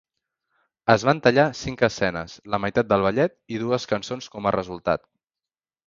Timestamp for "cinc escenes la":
1.59-2.61